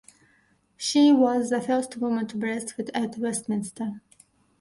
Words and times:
She 0.77 1.11
was 1.11 1.51
the 1.51 1.61
first 1.61 1.97
woman 1.97 2.25
to 2.29 2.35
breastfeed 2.37 2.89
at 2.95 3.19
Westminster. 3.19 4.01